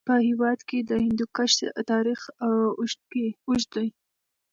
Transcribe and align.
په 0.07 0.13
هېواد 0.27 0.59
کې 0.69 0.79
د 0.89 0.91
هندوکش 1.05 1.51
تاریخ 1.91 2.21
اوږد 3.49 3.69
دی. 3.75 3.87